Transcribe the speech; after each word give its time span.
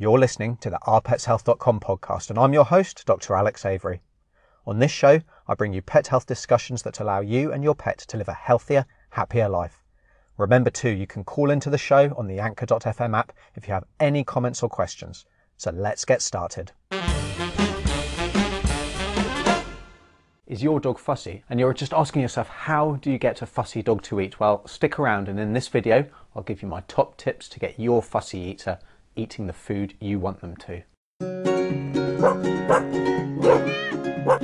You're 0.00 0.18
listening 0.18 0.56
to 0.62 0.70
the 0.70 0.78
ourpetshealth.com 0.86 1.80
podcast, 1.80 2.30
and 2.30 2.38
I'm 2.38 2.54
your 2.54 2.64
host, 2.64 3.04
Dr. 3.04 3.34
Alex 3.34 3.66
Avery. 3.66 4.00
On 4.66 4.78
this 4.78 4.90
show, 4.90 5.20
I 5.46 5.52
bring 5.52 5.74
you 5.74 5.82
pet 5.82 6.06
health 6.06 6.24
discussions 6.24 6.80
that 6.84 7.00
allow 7.00 7.20
you 7.20 7.52
and 7.52 7.62
your 7.62 7.74
pet 7.74 7.98
to 8.08 8.16
live 8.16 8.28
a 8.28 8.32
healthier, 8.32 8.86
happier 9.10 9.46
life. 9.46 9.84
Remember, 10.38 10.70
too, 10.70 10.88
you 10.88 11.06
can 11.06 11.22
call 11.22 11.50
into 11.50 11.68
the 11.68 11.76
show 11.76 12.14
on 12.16 12.28
the 12.28 12.38
Anchor.fm 12.38 13.14
app 13.14 13.34
if 13.56 13.68
you 13.68 13.74
have 13.74 13.84
any 14.00 14.24
comments 14.24 14.62
or 14.62 14.70
questions. 14.70 15.26
So 15.58 15.70
let's 15.70 16.06
get 16.06 16.22
started. 16.22 16.72
Is 20.46 20.62
your 20.62 20.80
dog 20.80 20.98
fussy? 20.98 21.44
And 21.50 21.60
you're 21.60 21.74
just 21.74 21.92
asking 21.92 22.22
yourself, 22.22 22.48
how 22.48 22.94
do 23.02 23.10
you 23.10 23.18
get 23.18 23.42
a 23.42 23.46
fussy 23.46 23.82
dog 23.82 24.00
to 24.04 24.18
eat? 24.18 24.40
Well, 24.40 24.66
stick 24.66 24.98
around, 24.98 25.28
and 25.28 25.38
in 25.38 25.52
this 25.52 25.68
video, 25.68 26.06
I'll 26.34 26.42
give 26.42 26.62
you 26.62 26.68
my 26.68 26.80
top 26.88 27.18
tips 27.18 27.50
to 27.50 27.60
get 27.60 27.78
your 27.78 28.02
fussy 28.02 28.38
eater 28.38 28.78
eating 29.16 29.46
the 29.46 29.52
food 29.52 29.94
you 30.00 30.18
want 30.18 30.40
them 30.40 30.56
to. 30.56 30.82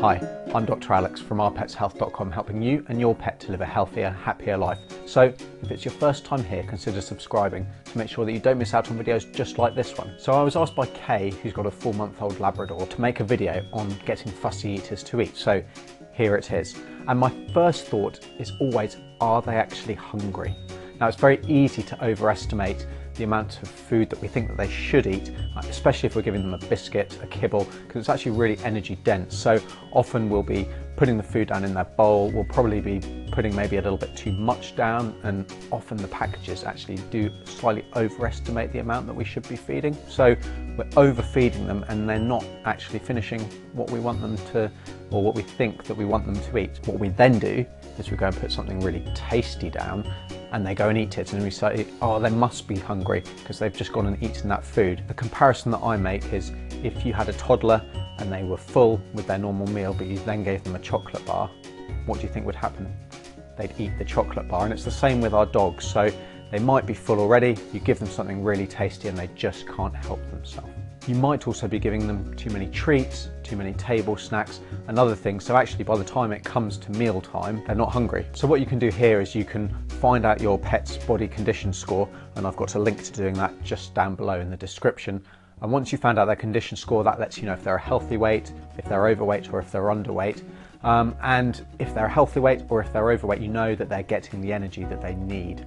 Hi, 0.01 0.21
I'm 0.55 0.65
Dr. 0.65 0.93
Alex 0.93 1.21
from 1.21 1.39
ourpetshealth.com, 1.39 2.31
helping 2.31 2.63
you 2.63 2.85
and 2.89 3.01
your 3.01 3.15
pet 3.15 3.41
to 3.41 3.51
live 3.51 3.61
a 3.61 3.67
healthier, 3.67 4.11
happier 4.11 4.57
life. 4.57 4.79
So, 5.07 5.23
if 5.63 5.71
it's 5.71 5.85
your 5.85 5.93
first 5.93 6.25
time 6.25 6.45
here, 6.45 6.63
consider 6.65 7.01
subscribing 7.01 7.67
to 7.85 7.99
make 7.99 8.09
sure 8.09 8.25
that 8.25 8.33
you 8.33 8.39
don't 8.39 8.59
miss 8.59 8.75
out 8.75 8.91
on 8.91 8.99
videos 8.99 9.33
just 9.35 9.59
like 9.59 9.75
this 9.75 9.97
one. 9.97 10.15
So, 10.19 10.33
I 10.33 10.43
was 10.43 10.57
asked 10.57 10.75
by 10.75 10.87
Kay, 10.87 11.31
who's 11.43 11.53
got 11.53 11.67
a 11.67 11.71
four 11.71 11.95
month 11.95 12.21
old 12.21 12.39
Labrador, 12.41 12.87
to 12.87 13.01
make 13.01 13.21
a 13.21 13.25
video 13.25 13.65
on 13.73 13.89
getting 14.05 14.33
fussy 14.33 14.73
eaters 14.73 15.03
to 15.05 15.21
eat. 15.21 15.37
So, 15.37 15.63
here 16.13 16.37
it 16.37 16.51
is. 16.53 16.77
And 17.09 17.19
my 17.19 17.31
first 17.53 17.87
thought 17.87 18.21
is 18.39 18.53
always, 18.61 18.97
are 19.21 19.43
they 19.43 19.57
actually 19.57 19.95
hungry? 19.95 20.55
Now, 21.01 21.09
it's 21.09 21.17
very 21.17 21.41
easy 21.47 21.83
to 21.83 22.05
overestimate 22.05 22.87
the 23.15 23.25
amount 23.25 23.63
of 23.63 23.69
food 23.69 24.11
that 24.11 24.21
we 24.21 24.29
think 24.29 24.49
that 24.49 24.57
they 24.57 24.69
should 24.69 25.07
eat, 25.07 25.31
especially 25.57 26.07
if 26.07 26.17
we're 26.17 26.23
giving 26.23 26.43
them 26.43 26.55
a 26.55 26.67
biscuit, 26.67 27.19
a 27.23 27.27
kibble, 27.27 27.65
because 27.87 28.01
it's 28.01 28.09
actually 28.09 28.33
really 28.33 28.59
energy 28.65 28.97
dense. 29.05 29.37
So 29.37 29.59
often 29.93 30.29
we'll 30.29 30.43
be 30.43 30.69
putting 30.97 31.17
the 31.19 31.23
food 31.23 31.49
down 31.49 31.65
in 31.65 31.75
their 31.75 31.85
bowl, 31.85 32.31
we'll 32.31 32.45
probably 32.45 32.81
be 32.81 33.01
putting 33.31 33.55
maybe 33.55 33.77
a 33.77 33.83
little 33.83 33.99
bit 33.99 34.17
too 34.17 34.33
much 34.33 34.75
down, 34.77 35.15
and 35.25 35.51
often 35.71 35.99
the 35.99 36.09
packages 36.09 36.65
actually 36.65 36.97
do 37.11 37.31
slightly 37.45 37.85
overestimate 37.95 38.73
the 38.73 38.79
amount 38.79 39.07
that 39.07 39.15
we 39.15 39.25
should 39.25 39.47
be 39.49 39.57
feeding. 39.57 39.97
So 40.09 40.37
we're 40.77 40.89
overfeeding 40.97 41.67
them 41.67 41.85
and 41.89 42.09
they're 42.09 42.19
not 42.19 42.45
actually 42.65 42.99
finishing 42.99 43.41
what 43.73 43.91
we 43.91 44.01
want 44.01 44.23
them 44.23 44.37
to, 44.53 44.71
or 45.11 45.23
what 45.23 45.35
we 45.35 45.43
think 45.43 45.85
that 45.85 45.97
we 45.97 46.07
want 46.07 46.25
them 46.25 46.41
to 46.41 46.59
eat. 46.59 46.81
What 46.87 46.99
we 46.99 47.11
then 47.11 47.39
do 47.39 47.65
is 47.99 48.11
we 48.11 48.17
go 48.17 48.27
and 48.27 48.37
put 48.37 48.53
something 48.53 48.81
really 48.81 49.07
tasty 49.15 49.69
down 49.69 50.11
and 50.53 50.67
they 50.67 50.75
go 50.75 50.89
and 50.89 50.99
eat 50.99 51.19
it 51.19 51.33
and 51.33 51.43
we 51.43 51.51
say, 51.51 51.87
oh, 52.01 52.19
they 52.21 52.31
must 52.31 52.69
be 52.69 52.77
hungry 52.77 53.23
because 53.39 53.59
they've 53.59 53.77
just 53.77 53.93
gone 53.93 54.07
and 54.07 54.23
eaten 54.23 54.49
that 54.49 54.65
food. 54.65 55.03
The 55.09 55.15
comparison 55.15 55.71
that 55.73 55.83
I 55.83 55.97
make 55.97 56.33
is 56.33 56.53
if 56.83 57.05
you 57.05 57.13
had 57.13 57.29
a 57.29 57.33
toddler 57.35 57.83
and 58.19 58.33
they 58.33 58.45
were 58.45 58.57
full 58.57 59.01
with 59.13 59.27
their 59.27 59.39
normal 59.39 59.67
meal, 59.69 59.93
but 59.93 60.07
you 60.07 60.19
then 60.21 60.45
gave 60.45 60.63
them 60.65 60.75
a 60.75 60.79
chocolate 60.79 61.25
bar, 61.27 61.51
what 62.07 62.21
do 62.21 62.27
you 62.27 62.33
think 62.33 62.47
would 62.47 62.55
happen? 62.55 62.93
They'd 63.59 63.75
eat 63.79 63.99
the 63.99 64.05
chocolate 64.05 64.49
bar. 64.49 64.65
And 64.65 64.73
it's 64.73 64.85
the 64.85 64.91
same 64.91 65.21
with 65.21 65.35
our 65.35 65.47
dogs. 65.47 65.85
So 65.85 66.11
they 66.51 66.59
might 66.59 66.87
be 66.87 66.95
full 66.95 67.19
already, 67.19 67.57
you 67.73 67.81
give 67.81 67.99
them 67.99 68.09
something 68.09 68.43
really 68.43 68.67
tasty 68.67 69.09
and 69.09 69.19
they 69.19 69.29
just 69.35 69.67
can't 69.67 69.95
help 69.95 70.25
themselves. 70.31 70.71
You 71.07 71.15
might 71.15 71.47
also 71.47 71.69
be 71.69 71.79
giving 71.79 72.09
them 72.09 72.35
too 72.35 72.51
many 72.51 72.67
treats, 72.67 73.29
too 73.45 73.57
many 73.57 73.73
table 73.75 74.17
snacks 74.17 74.59
and 74.89 74.99
other 74.99 75.15
things. 75.15 75.45
So 75.45 75.57
actually 75.57 75.85
by 75.85 75.97
the 75.97 76.05
time 76.05 76.33
it 76.33 76.43
comes 76.43 76.77
to 76.79 76.91
meal 76.91 77.21
time, 77.21 77.63
they're 77.65 77.77
not 77.77 77.93
hungry. 77.93 78.27
So 78.33 78.49
what 78.49 78.59
you 78.59 78.67
can 78.67 78.81
do 78.81 78.89
here 78.89 79.21
is 79.21 79.33
you 79.33 79.45
can 79.45 79.69
find 80.01 80.27
out 80.27 80.41
your 80.41 80.59
pet's 80.59 80.97
body 80.97 81.29
condition 81.29 81.73
score 81.73 82.09
and 82.35 82.45
I've 82.45 82.57
got 82.57 82.75
a 82.75 82.81
link 82.81 83.05
to 83.05 83.13
doing 83.13 83.35
that 83.35 83.53
just 83.63 83.95
down 83.95 84.17
below 84.17 84.41
in 84.41 84.51
the 84.51 84.57
description. 84.57 85.23
And 85.63 85.71
once 85.71 85.93
you 85.93 85.99
found 85.99 86.19
out 86.19 86.25
their 86.25 86.35
condition 86.35 86.77
score, 86.77 87.05
that 87.05 87.21
lets 87.21 87.39
you 87.39 87.45
know 87.45 87.53
if 87.53 87.63
they're 87.63 87.77
a 87.77 87.81
healthy 87.81 88.17
weight, 88.17 88.53
if 88.77 88.85
they're 88.87 89.07
overweight 89.07 89.53
or 89.53 89.61
if 89.61 89.71
they're 89.71 89.83
underweight. 89.83 90.43
Um, 90.83 91.17
and 91.23 91.65
if 91.79 91.95
they're 91.95 92.07
a 92.07 92.11
healthy 92.11 92.41
weight 92.41 92.63
or 92.69 92.81
if 92.81 92.93
they're 92.93 93.11
overweight, 93.13 93.41
you 93.41 93.49
know 93.49 93.75
that 93.77 93.89
they're 93.89 94.03
getting 94.03 94.41
the 94.41 94.53
energy 94.53 94.85
that 94.85 95.01
they 95.01 95.15
need 95.15 95.65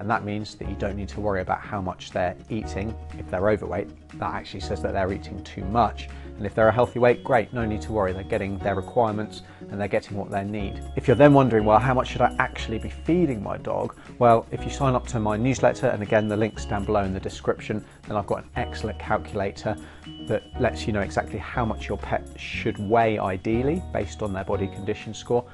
and 0.00 0.08
that 0.08 0.24
means 0.24 0.54
that 0.56 0.68
you 0.68 0.76
don't 0.76 0.96
need 0.96 1.08
to 1.08 1.20
worry 1.20 1.40
about 1.40 1.60
how 1.60 1.80
much 1.80 2.10
they're 2.10 2.36
eating. 2.48 2.94
If 3.18 3.30
they're 3.30 3.50
overweight, 3.50 3.88
that 4.18 4.34
actually 4.34 4.60
says 4.60 4.80
that 4.82 4.92
they're 4.92 5.12
eating 5.12 5.42
too 5.42 5.64
much. 5.64 6.08
And 6.36 6.46
if 6.46 6.54
they're 6.54 6.68
a 6.68 6.72
healthy 6.72 7.00
weight, 7.00 7.24
great, 7.24 7.52
no 7.52 7.66
need 7.66 7.82
to 7.82 7.92
worry, 7.92 8.12
they're 8.12 8.22
getting 8.22 8.58
their 8.58 8.76
requirements 8.76 9.42
and 9.70 9.80
they're 9.80 9.88
getting 9.88 10.16
what 10.16 10.30
they 10.30 10.44
need. 10.44 10.80
If 10.94 11.08
you're 11.08 11.16
then 11.16 11.34
wondering, 11.34 11.64
well, 11.64 11.80
how 11.80 11.94
much 11.94 12.08
should 12.08 12.20
I 12.20 12.34
actually 12.38 12.78
be 12.78 12.90
feeding 12.90 13.42
my 13.42 13.56
dog? 13.56 13.96
Well, 14.20 14.46
if 14.52 14.64
you 14.64 14.70
sign 14.70 14.94
up 14.94 15.04
to 15.08 15.18
my 15.18 15.36
newsletter, 15.36 15.88
and 15.88 16.00
again, 16.00 16.28
the 16.28 16.36
link's 16.36 16.64
down 16.64 16.84
below 16.84 17.02
in 17.02 17.12
the 17.12 17.18
description, 17.18 17.84
then 18.06 18.16
I've 18.16 18.26
got 18.26 18.44
an 18.44 18.50
excellent 18.54 19.00
calculator 19.00 19.76
that 20.28 20.44
lets 20.60 20.86
you 20.86 20.92
know 20.92 21.00
exactly 21.00 21.40
how 21.40 21.64
much 21.64 21.88
your 21.88 21.98
pet 21.98 22.24
should 22.36 22.78
weigh 22.78 23.18
ideally 23.18 23.82
based 23.92 24.22
on 24.22 24.32
their 24.32 24.44
body 24.44 24.68
condition 24.68 25.12
score, 25.14 25.44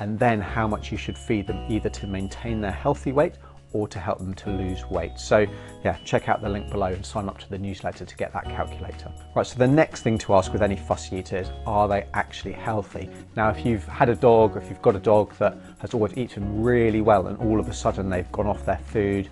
and 0.00 0.18
then 0.18 0.40
how 0.40 0.66
much 0.66 0.90
you 0.90 0.98
should 0.98 1.16
feed 1.16 1.46
them 1.46 1.64
either 1.70 1.88
to 1.90 2.08
maintain 2.08 2.60
their 2.60 2.72
healthy 2.72 3.12
weight 3.12 3.34
or 3.74 3.86
to 3.88 3.98
help 3.98 4.18
them 4.18 4.32
to 4.32 4.50
lose 4.50 4.88
weight. 4.88 5.18
So 5.18 5.46
yeah, 5.84 5.98
check 6.04 6.28
out 6.30 6.40
the 6.40 6.48
link 6.48 6.70
below 6.70 6.86
and 6.86 7.04
sign 7.04 7.28
up 7.28 7.38
to 7.40 7.50
the 7.50 7.58
newsletter 7.58 8.06
to 8.06 8.16
get 8.16 8.32
that 8.32 8.44
calculator. 8.44 9.12
Right, 9.34 9.46
so 9.46 9.58
the 9.58 9.68
next 9.68 10.00
thing 10.00 10.16
to 10.18 10.34
ask 10.34 10.52
with 10.52 10.62
any 10.62 10.76
fussy 10.76 11.16
eater 11.16 11.38
is, 11.38 11.50
are 11.66 11.88
they 11.88 12.06
actually 12.14 12.52
healthy? 12.52 13.10
Now, 13.36 13.50
if 13.50 13.66
you've 13.66 13.84
had 13.84 14.08
a 14.08 14.14
dog, 14.14 14.56
or 14.56 14.60
if 14.60 14.70
you've 14.70 14.80
got 14.80 14.96
a 14.96 15.00
dog 15.00 15.34
that 15.38 15.58
has 15.80 15.92
always 15.92 16.16
eaten 16.16 16.62
really 16.62 17.00
well 17.00 17.26
and 17.26 17.36
all 17.38 17.60
of 17.60 17.68
a 17.68 17.74
sudden 17.74 18.08
they've 18.08 18.30
gone 18.32 18.46
off 18.46 18.64
their 18.64 18.78
food, 18.78 19.28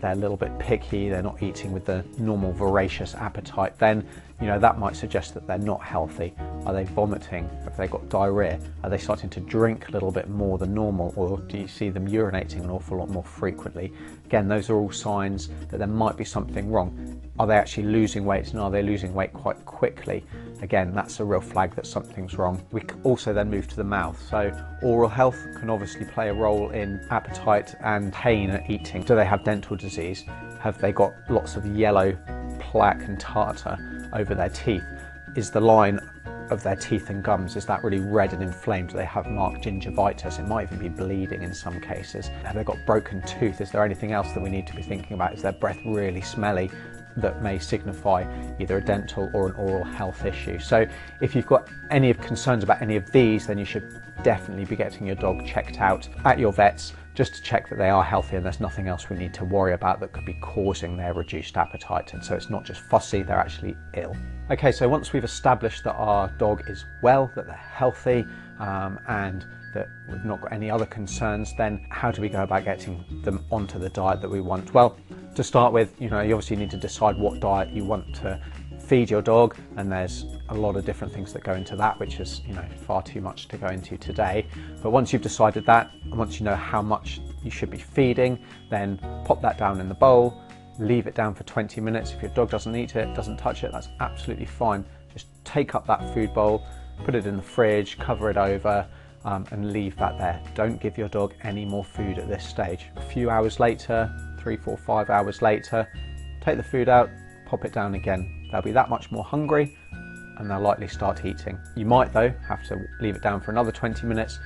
they're 0.00 0.12
a 0.12 0.16
little 0.16 0.36
bit 0.36 0.58
picky, 0.58 1.08
they're 1.08 1.22
not 1.22 1.42
eating 1.42 1.72
with 1.72 1.84
the 1.84 2.04
normal 2.18 2.52
voracious 2.52 3.14
appetite, 3.14 3.78
then 3.78 4.06
you 4.40 4.46
know 4.46 4.58
that 4.58 4.78
might 4.78 4.94
suggest 4.94 5.32
that 5.34 5.46
they're 5.46 5.58
not 5.58 5.82
healthy. 5.82 6.34
Are 6.66 6.74
they 6.74 6.84
vomiting? 6.84 7.48
Have 7.64 7.76
they 7.76 7.86
got 7.86 8.08
diarrhea? 8.10 8.60
Are 8.84 8.90
they 8.90 8.98
starting 8.98 9.30
to 9.30 9.40
drink 9.40 9.88
a 9.88 9.92
little 9.92 10.10
bit 10.10 10.28
more 10.28 10.58
than 10.58 10.74
normal? 10.74 11.14
Or 11.16 11.38
do 11.38 11.56
you 11.56 11.66
see 11.66 11.88
them 11.88 12.06
urinating 12.06 12.62
an 12.62 12.70
awful 12.70 12.98
lot 12.98 13.08
more 13.08 13.24
frequently? 13.24 13.92
Again, 14.26 14.46
those 14.46 14.68
are 14.68 14.76
all 14.76 14.90
signs 14.90 15.48
that 15.70 15.78
there 15.78 15.86
might 15.86 16.16
be 16.16 16.24
something 16.24 16.70
wrong. 16.70 17.20
Are 17.38 17.46
they 17.46 17.56
actually 17.56 17.84
losing 17.84 18.26
weight 18.26 18.50
and 18.50 18.60
are 18.60 18.70
they 18.70 18.82
losing 18.82 19.14
weight 19.14 19.32
quite 19.32 19.64
quickly? 19.64 20.22
Again, 20.60 20.94
that's 20.94 21.20
a 21.20 21.24
real 21.24 21.40
flag 21.40 21.74
that 21.74 21.86
something's 21.86 22.36
wrong. 22.36 22.62
We 22.72 22.82
also 23.04 23.32
then 23.32 23.50
move 23.50 23.68
to 23.68 23.76
the 23.76 23.84
mouth. 23.84 24.20
So 24.28 24.52
oral 24.82 25.08
health 25.08 25.38
can 25.58 25.70
obviously 25.70 26.04
play 26.04 26.28
a 26.28 26.34
role 26.34 26.70
in 26.70 27.00
appetite 27.10 27.74
and 27.82 28.12
pain 28.12 28.50
at 28.50 28.68
eating. 28.68 29.02
Do 29.02 29.14
they 29.14 29.24
have 29.26 29.44
dental 29.44 29.76
disease? 29.76 30.24
Have 30.60 30.78
they 30.78 30.92
got 30.92 31.12
lots 31.30 31.56
of 31.56 31.64
yellow 31.66 32.16
plaque 32.58 33.02
and 33.04 33.20
tartar 33.20 33.78
over 34.12 34.34
their 34.34 34.48
teeth? 34.48 34.84
Is 35.34 35.50
the 35.50 35.60
line 35.60 36.00
of 36.50 36.62
their 36.62 36.76
teeth 36.76 37.10
and 37.10 37.22
gums, 37.22 37.56
is 37.56 37.66
that 37.66 37.82
really 37.82 37.98
red 37.98 38.32
and 38.32 38.42
inflamed? 38.42 38.90
They 38.90 39.04
have 39.04 39.26
marked 39.26 39.64
gingivitis? 39.64 40.38
It 40.38 40.46
might 40.46 40.68
even 40.68 40.78
be 40.78 40.88
bleeding 40.88 41.42
in 41.42 41.52
some 41.52 41.80
cases. 41.80 42.28
Have 42.44 42.54
they 42.54 42.64
got 42.64 42.78
broken 42.86 43.22
tooth? 43.22 43.60
Is 43.60 43.70
there 43.70 43.84
anything 43.84 44.12
else 44.12 44.32
that 44.32 44.40
we 44.40 44.50
need 44.50 44.66
to 44.68 44.74
be 44.74 44.82
thinking 44.82 45.14
about? 45.14 45.34
Is 45.34 45.42
their 45.42 45.52
breath 45.52 45.78
really 45.84 46.20
smelly? 46.20 46.70
that 47.18 47.42
may 47.42 47.58
signify 47.58 48.24
either 48.60 48.76
a 48.76 48.80
dental 48.80 49.30
or 49.32 49.46
an 49.46 49.54
oral 49.54 49.84
health 49.84 50.24
issue. 50.24 50.58
So 50.58 50.86
if 51.20 51.34
you've 51.34 51.46
got 51.46 51.68
any 51.90 52.12
concerns 52.12 52.62
about 52.62 52.82
any 52.82 52.96
of 52.96 53.10
these, 53.10 53.46
then 53.46 53.58
you 53.58 53.64
should 53.64 54.02
definitely 54.22 54.64
be 54.64 54.76
getting 54.76 55.06
your 55.06 55.16
dog 55.16 55.46
checked 55.46 55.80
out 55.80 56.08
at 56.24 56.38
your 56.38 56.52
vets 56.52 56.92
just 57.16 57.34
to 57.34 57.42
check 57.42 57.68
that 57.70 57.78
they 57.78 57.88
are 57.88 58.04
healthy 58.04 58.36
and 58.36 58.44
there's 58.44 58.60
nothing 58.60 58.88
else 58.88 59.08
we 59.08 59.16
need 59.16 59.32
to 59.32 59.44
worry 59.44 59.72
about 59.72 59.98
that 60.00 60.12
could 60.12 60.26
be 60.26 60.34
causing 60.34 60.98
their 60.98 61.14
reduced 61.14 61.56
appetite. 61.56 62.12
And 62.12 62.22
so 62.22 62.34
it's 62.34 62.50
not 62.50 62.62
just 62.62 62.82
fussy, 62.82 63.22
they're 63.22 63.38
actually 63.38 63.74
ill. 63.94 64.14
Okay, 64.50 64.70
so 64.70 64.86
once 64.86 65.14
we've 65.14 65.24
established 65.24 65.82
that 65.84 65.94
our 65.94 66.28
dog 66.38 66.62
is 66.68 66.84
well, 67.02 67.32
that 67.34 67.46
they're 67.46 67.56
healthy, 67.56 68.24
um, 68.60 69.00
and 69.08 69.46
that 69.72 69.88
we've 70.10 70.24
not 70.26 70.42
got 70.42 70.52
any 70.52 70.70
other 70.70 70.84
concerns, 70.84 71.54
then 71.56 71.86
how 71.88 72.10
do 72.10 72.20
we 72.20 72.28
go 72.28 72.42
about 72.42 72.64
getting 72.64 73.02
them 73.24 73.44
onto 73.50 73.78
the 73.78 73.88
diet 73.88 74.20
that 74.20 74.30
we 74.30 74.42
want? 74.42 74.74
Well, 74.74 74.98
to 75.34 75.42
start 75.42 75.72
with, 75.72 75.98
you 75.98 76.10
know, 76.10 76.20
you 76.20 76.34
obviously 76.34 76.56
need 76.56 76.70
to 76.70 76.76
decide 76.76 77.16
what 77.16 77.40
diet 77.40 77.70
you 77.70 77.84
want 77.84 78.14
to 78.16 78.38
feed 78.86 79.10
your 79.10 79.22
dog, 79.22 79.56
and 79.76 79.90
there's 79.90 80.24
a 80.50 80.54
lot 80.54 80.76
of 80.76 80.84
different 80.84 81.12
things 81.12 81.32
that 81.32 81.42
go 81.42 81.54
into 81.54 81.74
that, 81.76 81.98
which 81.98 82.20
is, 82.20 82.42
you 82.46 82.54
know, 82.54 82.64
far 82.86 83.02
too 83.02 83.20
much 83.20 83.48
to 83.48 83.56
go 83.56 83.66
into 83.66 83.96
today. 83.96 84.46
But 84.82 84.90
once 84.90 85.12
you've 85.12 85.22
decided 85.22 85.66
that, 85.66 85.90
and 86.04 86.14
once 86.14 86.38
you 86.38 86.44
know 86.44 86.54
how 86.54 86.82
much 86.82 87.20
you 87.42 87.50
should 87.50 87.70
be 87.70 87.78
feeding, 87.78 88.38
then 88.70 88.98
pop 89.24 89.42
that 89.42 89.58
down 89.58 89.80
in 89.80 89.88
the 89.88 89.94
bowl, 89.94 90.40
leave 90.78 91.06
it 91.06 91.14
down 91.14 91.34
for 91.34 91.42
20 91.44 91.80
minutes. 91.80 92.12
If 92.12 92.22
your 92.22 92.30
dog 92.32 92.50
doesn't 92.50 92.74
eat 92.76 92.94
it, 92.96 93.12
doesn't 93.14 93.38
touch 93.38 93.64
it, 93.64 93.72
that's 93.72 93.88
absolutely 94.00 94.46
fine. 94.46 94.84
Just 95.12 95.26
take 95.44 95.74
up 95.74 95.86
that 95.86 96.14
food 96.14 96.32
bowl, 96.32 96.64
put 97.04 97.14
it 97.14 97.26
in 97.26 97.36
the 97.36 97.42
fridge, 97.42 97.98
cover 97.98 98.30
it 98.30 98.36
over, 98.36 98.86
um, 99.24 99.44
and 99.50 99.72
leave 99.72 99.96
that 99.96 100.16
there. 100.18 100.40
Don't 100.54 100.80
give 100.80 100.96
your 100.96 101.08
dog 101.08 101.34
any 101.42 101.64
more 101.64 101.84
food 101.84 102.18
at 102.18 102.28
this 102.28 102.46
stage. 102.46 102.86
A 102.96 103.02
few 103.02 103.30
hours 103.30 103.58
later, 103.58 104.10
three, 104.38 104.56
four, 104.56 104.76
five 104.76 105.10
hours 105.10 105.42
later, 105.42 105.88
take 106.40 106.56
the 106.56 106.62
food 106.62 106.88
out, 106.88 107.10
pop 107.46 107.64
it 107.64 107.72
down 107.72 107.94
again. 107.94 108.35
They'll 108.50 108.62
be 108.62 108.72
that 108.72 108.88
much 108.88 109.10
more 109.10 109.24
hungry 109.24 109.76
and 110.38 110.50
they'll 110.50 110.60
likely 110.60 110.88
start 110.88 111.24
eating. 111.24 111.58
You 111.74 111.86
might 111.86 112.12
though 112.12 112.32
have 112.46 112.66
to 112.68 112.78
leave 113.00 113.16
it 113.16 113.22
down 113.22 113.40
for 113.40 113.50
another 113.50 113.72
20 113.72 114.06
minutes, 114.06 114.38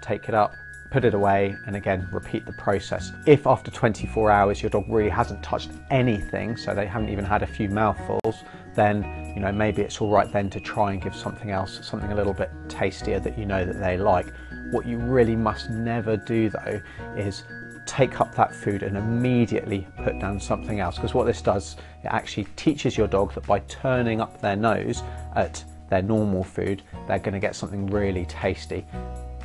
take 0.00 0.28
it 0.28 0.34
up, 0.34 0.54
put 0.90 1.04
it 1.04 1.14
away 1.14 1.56
and 1.66 1.76
again 1.76 2.08
repeat 2.12 2.46
the 2.46 2.52
process. 2.52 3.12
If 3.26 3.46
after 3.46 3.70
24 3.70 4.30
hours 4.30 4.62
your 4.62 4.70
dog 4.70 4.84
really 4.88 5.10
hasn't 5.10 5.42
touched 5.42 5.70
anything, 5.90 6.56
so 6.56 6.74
they 6.74 6.86
haven't 6.86 7.08
even 7.08 7.24
had 7.24 7.42
a 7.42 7.46
few 7.46 7.68
mouthfuls, 7.68 8.44
then 8.74 9.02
you 9.34 9.40
know 9.40 9.52
maybe 9.52 9.82
it's 9.82 10.00
all 10.00 10.10
right 10.10 10.30
then 10.32 10.50
to 10.50 10.60
try 10.60 10.92
and 10.92 11.02
give 11.02 11.14
something 11.14 11.50
else, 11.50 11.80
something 11.86 12.12
a 12.12 12.14
little 12.14 12.34
bit 12.34 12.50
tastier 12.68 13.20
that 13.20 13.38
you 13.38 13.46
know 13.46 13.64
that 13.64 13.80
they 13.80 13.96
like. 13.96 14.32
What 14.70 14.86
you 14.86 14.98
really 14.98 15.36
must 15.36 15.70
never 15.70 16.16
do 16.16 16.50
though 16.50 16.80
is 17.16 17.44
take 17.86 18.20
up 18.20 18.34
that 18.34 18.54
food 18.54 18.82
and 18.82 18.96
immediately 18.96 19.86
put 20.02 20.18
down 20.18 20.38
something 20.40 20.80
else 20.80 20.96
because 20.96 21.14
what 21.14 21.26
this 21.26 21.40
does 21.40 21.76
it 22.02 22.08
actually 22.08 22.44
teaches 22.56 22.96
your 22.96 23.06
dog 23.06 23.32
that 23.34 23.46
by 23.46 23.58
turning 23.60 24.20
up 24.20 24.40
their 24.40 24.56
nose 24.56 25.02
at 25.34 25.64
their 25.88 26.02
normal 26.02 26.42
food 26.42 26.82
they're 27.06 27.18
going 27.18 27.32
to 27.32 27.40
get 27.40 27.54
something 27.54 27.86
really 27.86 28.26
tasty 28.26 28.84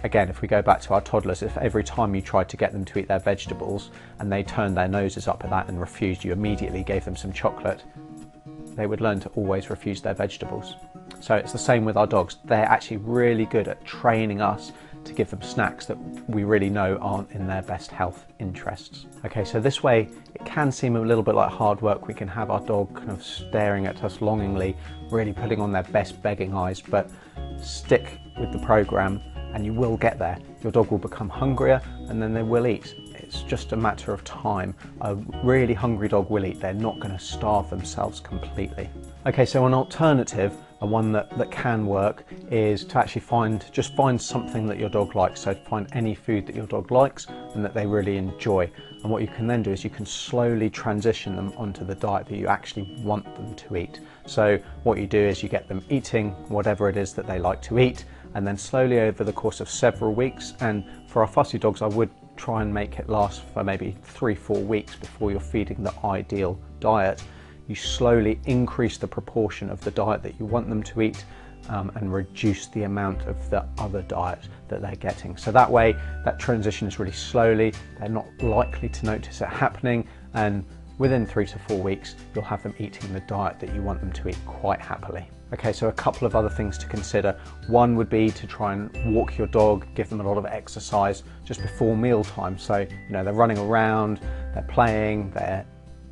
again, 0.03 0.29
if 0.29 0.41
we 0.41 0.47
go 0.47 0.61
back 0.61 0.81
to 0.81 0.93
our 0.93 1.01
toddlers, 1.01 1.41
if 1.41 1.55
every 1.57 1.83
time 1.83 2.15
you 2.15 2.21
tried 2.21 2.49
to 2.49 2.57
get 2.57 2.71
them 2.71 2.85
to 2.85 2.99
eat 2.99 3.07
their 3.07 3.19
vegetables 3.19 3.91
and 4.19 4.31
they 4.31 4.44
turned 4.44 4.75
their 4.75 4.87
noses 4.87 5.27
up 5.27 5.44
at 5.44 5.49
that 5.49 5.67
and 5.67 5.79
refused, 5.79 6.23
you 6.23 6.31
immediately 6.31 6.83
gave 6.83 7.05
them 7.05 7.15
some 7.15 7.31
chocolate, 7.31 7.83
they 8.75 8.87
would 8.87 9.01
learn 9.01 9.19
to 9.19 9.29
always 9.29 9.69
refuse 9.69 10.01
their 10.01 10.13
vegetables. 10.13 10.75
So 11.19 11.35
it's 11.35 11.51
the 11.51 11.57
same 11.57 11.85
with 11.85 11.97
our 11.97 12.07
dogs. 12.07 12.37
They're 12.45 12.65
actually 12.65 12.97
really 12.97 13.45
good 13.45 13.67
at 13.67 13.83
training 13.85 14.41
us 14.41 14.71
to 15.03 15.13
give 15.13 15.30
them 15.30 15.42
snacks 15.42 15.86
that 15.86 15.98
we 16.30 16.44
really 16.44 16.69
know 16.69 16.98
aren't 17.01 17.31
in 17.31 17.48
their 17.48 17.62
best 17.62 17.92
health 17.92 18.25
interests. 18.39 19.06
Okay, 19.25 19.44
so 19.44 19.59
this 19.59 19.83
way 19.83 20.09
it 20.33 20.45
can 20.45 20.71
seem 20.71 20.95
a 20.95 21.01
little 21.01 21.24
bit 21.24 21.36
like 21.36 21.51
hard 21.51 21.81
work. 21.81 22.07
We 22.07 22.13
can 22.13 22.27
have 22.27 22.50
our 22.50 22.59
dog 22.62 22.95
kind 22.95 23.12
of 23.12 23.24
staring 23.24 23.88
at 23.88 24.03
us 24.03 24.21
longingly, 24.21 24.75
really 25.09 25.33
putting 25.33 25.59
on 25.59 25.71
their 25.71 25.83
best 25.83 26.21
begging 26.21 26.53
eyes, 26.53 26.81
but 26.81 27.09
stick 27.62 28.19
with 28.39 28.51
the 28.51 28.59
program 28.59 29.21
and 29.53 29.65
you 29.65 29.74
will 29.74 29.98
get 29.98 30.18
there. 30.18 30.38
Your 30.62 30.71
dog 30.71 30.92
will 30.92 30.98
become 30.98 31.30
hungrier 31.30 31.81
and 32.07 32.21
then 32.21 32.33
they 32.33 32.44
will 32.44 32.68
eat. 32.68 32.95
It's 33.13 33.44
just 33.44 33.71
a 33.71 33.77
matter 33.77 34.13
of 34.13 34.24
time. 34.24 34.75
A 35.01 35.15
really 35.44 35.74
hungry 35.74 36.07
dog 36.07 36.30
will 36.30 36.45
eat. 36.45 36.59
They're 36.59 36.74
not 36.74 37.00
going 37.00 37.13
to 37.13 37.24
starve 37.24 37.69
themselves 37.69 38.19
completely. 38.19 38.89
Okay, 39.25 39.45
so 39.45 39.65
an 39.65 39.74
alternative, 39.74 40.56
a 40.81 40.86
one 40.86 41.12
that, 41.12 41.36
that 41.38 41.51
can 41.51 41.86
work, 41.86 42.25
is 42.50 42.83
to 42.86 42.98
actually 42.98 43.22
find, 43.22 43.66
just 43.72 43.95
find 43.95 44.19
something 44.22 44.68
that 44.68 44.78
your 44.78 44.89
dog 44.89 45.16
likes. 45.16 45.42
So 45.42 45.54
find 45.54 45.88
any 45.94 46.16
food 46.16 46.45
that 46.48 46.56
your 46.56 46.68
dog 46.68 46.92
likes 46.92 47.28
and 47.54 47.63
that 47.63 47.74
they 47.74 47.86
really 47.86 48.18
enjoy. 48.18 48.69
And 49.04 49.12
what 49.12 49.22
you 49.22 49.28
can 49.28 49.48
then 49.48 49.63
do 49.63 49.72
is 49.72 49.83
you 49.83 49.89
can 49.89 50.06
slowly 50.06 50.69
transition 50.69 51.36
them 51.36 51.54
onto 51.57 51.86
the 51.86 51.95
diet 51.95 52.28
that 52.28 52.38
you 52.38 52.48
actually 52.48 52.95
want 53.04 53.25
them 53.36 53.56
to 53.56 53.75
eat. 53.75 54.00
So 54.25 54.60
what 54.83 54.98
you 55.00 55.07
do 55.07 55.19
is 55.19 55.42
you 55.42 55.50
get 55.50 55.68
them 55.68 55.83
eating 55.89 56.31
whatever 56.50 56.89
it 56.89 56.98
is 56.98 57.13
that 57.13 57.28
they 57.28 57.39
like 57.39 57.62
to 57.63 57.80
eat, 57.80 58.06
and 58.33 58.45
then 58.45 58.57
slowly 58.57 59.00
over 59.00 59.24
the 59.24 59.33
course 59.33 59.60
of 59.60 59.69
several 59.69 60.13
weeks. 60.13 60.54
And 60.62 60.83
for 61.07 61.22
our 61.22 61.28
fussy 61.28 61.57
dogs, 61.57 61.81
I 61.81 61.88
would 61.88 62.10
try 62.38 62.62
and 62.62 62.74
make 62.74 62.98
it 62.98 63.10
last 63.10 63.44
for 63.54 63.63
maybe 63.63 63.95
three, 64.04 64.36
four 64.36 64.60
weeks 64.60 64.95
before 64.95 65.31
you're 65.31 65.39
feeding 65.39 65.83
the 65.83 65.94
ideal 66.04 66.57
diet. 66.80 67.24
You 67.71 67.75
slowly 67.75 68.38
increase 68.47 68.97
the 68.97 69.07
proportion 69.07 69.69
of 69.69 69.79
the 69.79 69.91
diet 69.91 70.21
that 70.23 70.38
you 70.38 70.45
want 70.45 70.68
them 70.68 70.83
to 70.83 71.01
eat 71.01 71.23
um, 71.69 71.89
and 71.95 72.13
reduce 72.13 72.68
the 72.68 72.83
amount 72.83 73.21
of 73.27 73.50
the 73.50 73.65
other 73.77 74.01
diet 74.01 74.50
that 74.68 74.81
they're 74.81 74.97
getting. 74.97 75.38
So 75.38 75.53
that 75.53 75.71
way, 75.71 75.94
that 76.25 76.38
transition 76.38 76.85
is 76.85 77.00
really 77.00 77.13
slowly, 77.13 77.73
they're 77.97 78.09
not 78.09 78.27
likely 78.41 78.89
to 78.89 79.06
notice 79.06 79.39
it 79.39 79.47
happening, 79.47 80.06
and 80.33 80.65
within 80.97 81.25
three 81.25 81.45
to 81.45 81.57
four 81.59 81.81
weeks, 81.81 82.15
you'll 82.35 82.44
have 82.44 82.62
them 82.62 82.75
eating 82.77 83.13
the 83.13 83.21
diet 83.21 83.57
that 83.62 83.73
you 83.73 83.81
want 83.81 84.01
them 84.01 84.12
to 84.12 84.27
eat 84.27 84.38
quite 84.45 84.81
happily. 84.81 85.29
Okay, 85.53 85.71
so 85.71 85.88
a 85.88 85.94
couple 85.94 86.27
of 86.27 86.35
other 86.35 86.50
things 86.50 86.77
to 86.79 86.88
consider. 86.88 87.39
One 87.68 87.95
would 87.95 88.09
be 88.09 88.31
to 88.31 88.47
try 88.47 88.73
and 88.73 89.15
walk 89.15 89.38
your 89.38 89.47
dog, 89.47 89.85
give 89.95 90.09
them 90.09 90.19
a 90.19 90.27
lot 90.27 90.38
of 90.38 90.45
exercise 90.45 91.23
just 91.45 91.62
before 91.62 91.95
meal 91.95 92.25
time. 92.25 92.57
So, 92.57 92.79
you 92.79 93.09
know, 93.12 93.23
they're 93.23 93.33
running 93.33 93.59
around, 93.59 94.19
they're 94.53 94.68
playing, 94.69 95.31
they're 95.31 95.65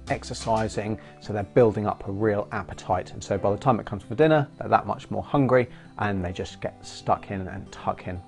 exercising, 0.10 1.00
so 1.22 1.34
they're 1.34 1.44
building 1.44 1.88
up 1.88 2.08
a 2.08 2.12
real 2.12 2.48
appetite. 2.52 3.12
And 3.14 3.24
so 3.24 3.38
by 3.38 3.52
the 3.52 3.58
time 3.58 3.80
it 3.80 3.86
comes 3.86 4.04
for 4.04 4.16
dinner, 4.16 4.48
they're 4.58 4.70
that 4.70 4.88
much 4.88 5.10
more 5.12 5.24
hungry 5.24 5.70
and 5.98 6.24
they 6.24 6.32
just 6.32 6.62
get 6.62 6.86
stuck 6.86 7.32
in 7.32 7.48
and 7.48 7.72
tuck 7.72 8.08
in. 8.08 8.22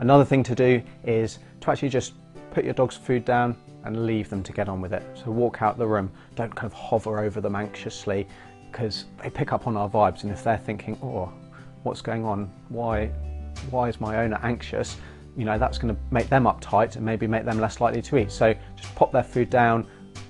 Another 0.00 0.24
thing 0.24 0.42
to 0.44 0.54
do 0.54 0.82
is 1.04 1.38
to 1.60 1.70
actually 1.70 1.88
just 1.88 2.14
put 2.50 2.64
your 2.64 2.74
dog's 2.74 2.96
food 2.96 3.24
down 3.24 3.56
and 3.84 4.06
leave 4.06 4.28
them 4.28 4.42
to 4.42 4.52
get 4.52 4.68
on 4.68 4.80
with 4.80 4.92
it. 4.92 5.02
So 5.14 5.30
walk 5.30 5.62
out 5.62 5.78
the 5.78 5.86
room, 5.86 6.10
don't 6.34 6.54
kind 6.54 6.66
of 6.66 6.72
hover 6.72 7.20
over 7.20 7.40
them 7.40 7.54
anxiously 7.54 8.26
because 8.70 9.06
they 9.22 9.30
pick 9.30 9.52
up 9.52 9.66
on 9.66 9.76
our 9.76 9.88
vibes 9.88 10.22
and 10.22 10.32
if 10.32 10.42
they're 10.44 10.58
thinking, 10.58 10.98
oh, 11.02 11.32
what's 11.82 12.00
going 12.00 12.24
on? 12.24 12.50
Why, 12.68 13.06
why 13.70 13.88
is 13.88 14.00
my 14.00 14.24
owner 14.24 14.38
anxious? 14.42 14.96
You 15.36 15.44
know, 15.44 15.58
that's 15.58 15.78
going 15.78 15.94
to 15.94 16.00
make 16.10 16.28
them 16.28 16.44
uptight 16.44 16.96
and 16.96 17.04
maybe 17.04 17.26
make 17.26 17.44
them 17.44 17.60
less 17.60 17.80
likely 17.80 18.02
to 18.02 18.16
eat. 18.18 18.32
So 18.32 18.54
just 18.74 18.94
pop 18.94 19.12
their 19.12 19.22
food 19.22 19.50
down, 19.50 19.86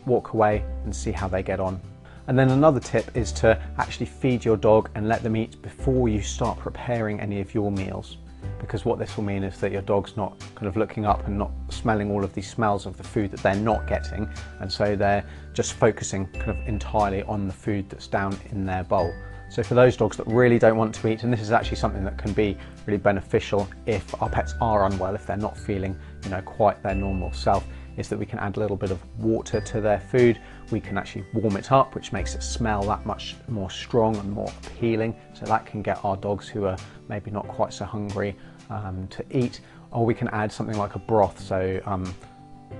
walk 0.07 0.33
away 0.33 0.65
and 0.85 0.95
see 0.95 1.13
how 1.13 1.29
they 1.29 1.43
get 1.43 1.61
on. 1.61 1.81
And 2.29 2.39
then 2.39 2.51
another 2.51 2.81
tip 2.81 3.17
is 3.17 3.31
to 3.33 3.61
actually 3.79 4.07
feed 4.07 4.45
your 4.45 4.57
dog 4.57 4.91
and 4.95 5.09
let 5.09 5.23
them 5.23 5.37
eat 5.37 5.61
before 5.63 6.09
you 6.09 6.21
start 6.23 6.59
preparing 6.59 7.21
any 7.21 7.41
of 7.41 7.55
your 7.55 7.71
meals 7.71 8.19
because 8.61 8.85
what 8.85 8.99
this 8.99 9.17
will 9.17 9.25
mean 9.25 9.43
is 9.43 9.59
that 9.61 9.73
your 9.73 9.83
dog's 9.83 10.17
not 10.17 10.39
kind 10.55 10.67
of 10.67 10.77
looking 10.77 11.05
up 11.05 11.27
and 11.27 11.37
not 11.37 11.51
smelling 11.69 12.11
all 12.11 12.25
of 12.25 12.33
these 12.35 12.49
smells 12.49 12.87
of 12.87 12.97
the 12.97 13.03
food 13.03 13.31
that 13.31 13.41
they're 13.41 13.55
not 13.55 13.87
getting 13.87 14.29
and 14.61 14.71
so 14.71 14.97
they're 14.97 15.25
just 15.53 15.75
focusing 15.75 16.27
kind 16.33 16.51
of 16.51 16.59
entirely 16.67 17.23
on 17.25 17.47
the 17.47 17.53
food 17.53 17.89
that's 17.89 18.07
down 18.07 18.37
in 18.51 18.65
their 18.65 18.85
bowl. 18.85 19.13
So 19.49 19.63
for 19.63 19.75
those 19.75 19.97
dogs 19.97 20.17
that 20.17 20.27
really 20.27 20.59
don't 20.59 20.77
want 20.77 20.95
to 20.97 21.09
eat, 21.09 21.23
and 21.23 21.33
this 21.33 21.41
is 21.41 21.53
actually 21.53 21.77
something 21.77 22.05
that 22.05 22.19
can 22.19 22.33
be 22.33 22.59
really 22.85 22.99
beneficial 22.99 23.69
if 23.87 24.21
our 24.21 24.29
pets 24.29 24.55
are 24.61 24.87
unwell, 24.87 25.15
if 25.15 25.25
they're 25.25 25.37
not 25.37 25.57
feeling, 25.57 25.97
you 26.25 26.31
know, 26.31 26.43
quite 26.43 26.83
their 26.83 26.97
normal 26.97 27.33
self, 27.33 27.65
is 27.97 28.09
that 28.09 28.19
we 28.19 28.27
can 28.27 28.39
add 28.39 28.57
a 28.57 28.61
little 28.61 28.77
bit 28.77 28.91
of 28.91 29.01
water 29.19 29.61
to 29.61 29.81
their 29.81 30.01
food. 30.01 30.39
We 30.71 30.81
can 30.81 30.99
actually 30.99 31.25
warm 31.33 31.57
it 31.57 31.73
up, 31.73 31.95
which 31.95 32.13
makes 32.13 32.35
it 32.35 32.43
smell 32.43 32.83
that 32.83 33.07
much 33.07 33.37
more 33.49 33.71
strong 33.71 34.17
and 34.17 34.31
more 34.31 34.53
appealing. 34.65 35.15
So 35.35 35.47
that 35.47 35.67
can 35.67 35.83
get 35.83 36.05
our 36.05 36.17
dogs 36.17 36.49
who 36.49 36.65
are 36.65 36.77
maybe 37.09 37.31
not 37.31 37.47
quite 37.49 37.73
so 37.73 37.85
hungry 37.85 38.37
um, 38.71 39.07
to 39.09 39.25
eat. 39.31 39.61
Or 39.91 40.05
we 40.05 40.15
can 40.15 40.29
add 40.29 40.53
something 40.53 40.77
like 40.77 40.95
a 40.95 40.99
broth. 40.99 41.41
So 41.41 41.81
um, 41.87 42.13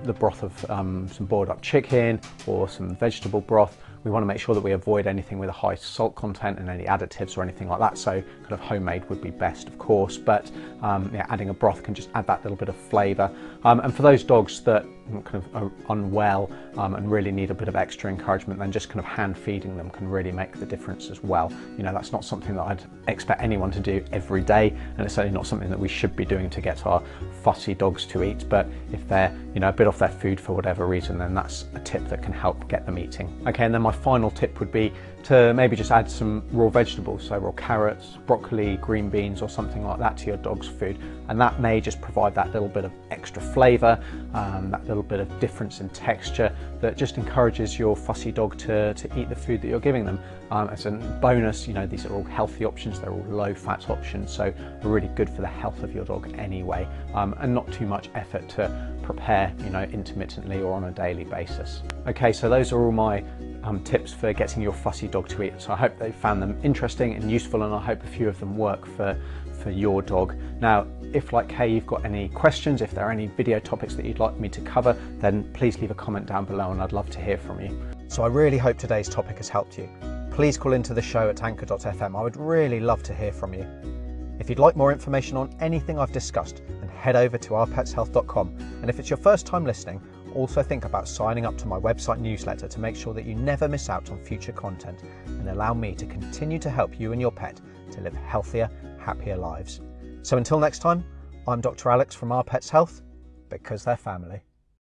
the 0.03 0.13
broth 0.13 0.43
of 0.43 0.69
um, 0.69 1.07
some 1.07 1.25
boiled 1.25 1.49
up 1.49 1.61
chicken 1.61 2.19
or 2.45 2.67
some 2.67 2.95
vegetable 2.95 3.41
broth 3.41 3.77
we 4.07 4.11
want 4.11 4.23
to 4.23 4.27
make 4.27 4.39
sure 4.39 4.55
that 4.55 4.61
we 4.61 4.71
avoid 4.71 5.05
anything 5.05 5.37
with 5.37 5.49
a 5.49 5.53
high 5.53 5.75
salt 5.75 6.15
content 6.15 6.59
and 6.59 6.69
any 6.69 6.85
additives 6.85 7.37
or 7.37 7.43
anything 7.43 7.67
like 7.67 7.79
that. 7.79 7.97
So 7.97 8.21
kind 8.21 8.51
of 8.53 8.59
homemade 8.61 9.07
would 9.09 9.21
be 9.21 9.31
best, 9.31 9.67
of 9.67 9.77
course, 9.77 10.17
but 10.17 10.49
um, 10.81 11.11
yeah, 11.13 11.25
adding 11.29 11.49
a 11.49 11.53
broth 11.53 11.83
can 11.83 11.93
just 11.93 12.09
add 12.15 12.25
that 12.27 12.41
little 12.43 12.57
bit 12.57 12.69
of 12.69 12.75
flavour. 12.75 13.29
Um, 13.65 13.81
and 13.81 13.93
for 13.93 14.03
those 14.03 14.23
dogs 14.23 14.61
that 14.61 14.85
kind 15.23 15.43
of 15.53 15.71
unwell 15.89 16.51
um, 16.77 16.95
and 16.95 17.11
really 17.11 17.31
need 17.31 17.51
a 17.51 17.53
bit 17.53 17.67
of 17.67 17.75
extra 17.75 18.09
encouragement, 18.09 18.59
then 18.59 18.71
just 18.71 18.89
kind 18.89 18.99
of 18.99 19.05
hand 19.05 19.37
feeding 19.37 19.77
them 19.77 19.89
can 19.89 20.07
really 20.07 20.31
make 20.31 20.59
the 20.59 20.65
difference 20.65 21.09
as 21.09 21.23
well. 21.23 21.51
You 21.77 21.83
know, 21.83 21.93
that's 21.93 22.11
not 22.11 22.23
something 22.23 22.55
that 22.55 22.63
I'd 22.63 22.83
expect 23.07 23.41
anyone 23.41 23.71
to 23.71 23.79
do 23.79 24.03
every 24.11 24.41
day, 24.41 24.73
and 24.97 25.05
it's 25.05 25.15
certainly 25.15 25.35
not 25.35 25.47
something 25.47 25.69
that 25.69 25.79
we 25.79 25.87
should 25.87 26.15
be 26.15 26.25
doing 26.25 26.49
to 26.49 26.61
get 26.61 26.85
our 26.85 27.01
fussy 27.43 27.73
dogs 27.73 28.05
to 28.07 28.23
eat. 28.23 28.45
But 28.49 28.67
if 28.91 29.07
they're, 29.07 29.35
you 29.53 29.59
know, 29.59 29.69
a 29.69 29.73
bit 29.73 29.87
off 29.87 29.99
their 29.99 30.09
food 30.09 30.39
for 30.39 30.53
whatever 30.53 30.87
reason, 30.87 31.17
then 31.17 31.33
that's 31.33 31.65
a 31.73 31.79
tip 31.79 32.07
that 32.09 32.21
can 32.21 32.33
help 32.33 32.67
get 32.67 32.85
them 32.85 32.97
eating. 32.97 33.33
Okay, 33.47 33.65
and 33.65 33.73
then 33.73 33.81
my 33.81 33.91
final 33.91 34.31
tip 34.31 34.59
would 34.59 34.71
be 34.71 34.93
to 35.23 35.53
maybe 35.53 35.75
just 35.75 35.91
add 35.91 36.09
some 36.09 36.41
raw 36.51 36.69
vegetables, 36.69 37.27
so 37.27 37.37
raw 37.37 37.51
carrots, 37.51 38.17
broccoli, 38.25 38.77
green 38.77 39.09
beans, 39.09 39.41
or 39.41 39.49
something 39.49 39.85
like 39.85 39.99
that 39.99 40.15
to 40.17 40.27
your 40.27 40.37
dog's 40.37 40.67
food. 40.67 40.97
And 41.27 41.39
that 41.41 41.59
may 41.59 41.81
just 41.81 41.99
provide 41.99 42.33
that 42.35 42.53
little 42.53 42.69
bit 42.69 42.85
of 42.85 42.93
extra 43.11 43.41
flavour, 43.41 44.01
um, 44.33 44.71
that 44.71 44.87
little 44.87 44.96
bit 45.03 45.19
of 45.19 45.39
difference 45.39 45.81
in 45.81 45.89
texture 45.89 46.55
that 46.81 46.97
just 46.97 47.17
encourages 47.17 47.77
your 47.77 47.95
fussy 47.95 48.31
dog 48.31 48.57
to, 48.59 48.93
to 48.93 49.19
eat 49.19 49.29
the 49.29 49.35
food 49.35 49.61
that 49.61 49.67
you're 49.67 49.79
giving 49.79 50.05
them. 50.05 50.19
Um, 50.51 50.69
as 50.69 50.85
a 50.85 50.91
bonus, 51.21 51.67
you 51.67 51.73
know, 51.73 51.85
these 51.85 52.05
are 52.05 52.13
all 52.13 52.23
healthy 52.23 52.65
options, 52.65 52.99
they're 52.99 53.11
all 53.11 53.25
low 53.27 53.53
fat 53.53 53.89
options, 53.89 54.31
so 54.31 54.53
really 54.83 55.09
good 55.09 55.29
for 55.29 55.41
the 55.41 55.47
health 55.47 55.83
of 55.83 55.93
your 55.93 56.05
dog 56.05 56.33
anyway, 56.37 56.87
um, 57.13 57.35
and 57.39 57.53
not 57.53 57.71
too 57.71 57.85
much 57.85 58.09
effort 58.15 58.47
to 58.49 58.97
prepare, 59.03 59.53
you 59.63 59.69
know, 59.69 59.83
intermittently 59.83 60.61
or 60.61 60.73
on 60.73 60.85
a 60.85 60.91
daily 60.91 61.23
basis. 61.23 61.81
Okay, 62.07 62.31
so 62.31 62.49
those 62.49 62.71
are 62.71 62.79
all 62.79 62.91
my 62.91 63.23
um, 63.67 63.83
tips 63.83 64.13
for 64.13 64.31
getting 64.33 64.63
your 64.63 64.73
fussy 64.73 65.07
dog 65.07 65.27
to 65.29 65.43
eat. 65.43 65.53
So 65.61 65.73
I 65.73 65.75
hope 65.75 65.97
they 65.99 66.11
found 66.11 66.41
them 66.41 66.59
interesting 66.63 67.13
and 67.13 67.29
useful, 67.29 67.63
and 67.63 67.73
I 67.73 67.81
hope 67.81 68.03
a 68.03 68.07
few 68.07 68.29
of 68.29 68.39
them 68.39 68.57
work 68.57 68.85
for, 68.85 69.19
for 69.61 69.71
your 69.71 70.01
dog. 70.01 70.35
Now, 70.61 70.87
if 71.13 71.33
like 71.33 71.49
Kay, 71.49 71.67
you've 71.67 71.87
got 71.87 72.05
any 72.05 72.29
questions, 72.29 72.81
if 72.81 72.91
there 72.91 73.05
are 73.05 73.11
any 73.11 73.27
video 73.27 73.59
topics 73.59 73.95
that 73.95 74.05
you'd 74.05 74.19
like 74.19 74.37
me 74.39 74.49
to 74.49 74.61
cover, 74.61 74.93
then 75.19 75.43
please 75.53 75.79
leave 75.79 75.91
a 75.91 75.95
comment 75.95 76.25
down 76.25 76.45
below 76.45 76.71
and 76.71 76.81
I'd 76.81 76.93
love 76.93 77.09
to 77.11 77.21
hear 77.21 77.37
from 77.37 77.61
you. 77.61 77.77
So 78.07 78.23
I 78.23 78.27
really 78.27 78.57
hope 78.57 78.77
today's 78.77 79.09
topic 79.09 79.37
has 79.37 79.49
helped 79.49 79.77
you. 79.77 79.89
Please 80.31 80.57
call 80.57 80.73
into 80.73 80.93
the 80.93 81.01
show 81.01 81.29
at 81.29 81.43
anchor.fm. 81.43 82.17
I 82.17 82.21
would 82.21 82.37
really 82.37 82.79
love 82.79 83.03
to 83.03 83.13
hear 83.13 83.31
from 83.31 83.53
you. 83.53 83.65
If 84.39 84.49
you'd 84.49 84.59
like 84.59 84.75
more 84.75 84.91
information 84.91 85.35
on 85.35 85.53
anything 85.59 85.97
I've 85.97 86.11
discussed, 86.11 86.61
then 86.79 86.89
head 86.89 87.15
over 87.15 87.37
to 87.37 87.49
ourpetshealth.com. 87.49 88.55
And 88.81 88.89
if 88.89 88.99
it's 88.99 89.09
your 89.09 89.17
first 89.17 89.45
time 89.45 89.65
listening, 89.65 90.01
also 90.33 90.63
think 90.63 90.85
about 90.85 91.07
signing 91.07 91.45
up 91.45 91.57
to 91.57 91.67
my 91.67 91.79
website 91.79 92.19
newsletter 92.19 92.67
to 92.67 92.79
make 92.79 92.95
sure 92.95 93.13
that 93.13 93.25
you 93.25 93.35
never 93.35 93.67
miss 93.67 93.89
out 93.89 94.09
on 94.11 94.23
future 94.23 94.51
content 94.51 95.03
and 95.25 95.49
allow 95.49 95.73
me 95.73 95.95
to 95.95 96.05
continue 96.05 96.59
to 96.59 96.69
help 96.69 96.99
you 96.99 97.11
and 97.11 97.21
your 97.21 97.31
pet 97.31 97.59
to 97.91 98.01
live 98.01 98.15
healthier, 98.15 98.69
happier 98.99 99.37
lives. 99.37 99.81
So 100.21 100.37
until 100.37 100.59
next 100.59 100.79
time, 100.79 101.05
I'm 101.47 101.61
Dr. 101.61 101.89
Alex 101.89 102.13
from 102.15 102.31
Our 102.31 102.43
Pets 102.43 102.69
Health. 102.69 103.01
because 103.49 103.85
they're 103.85 103.95
family 103.95 104.41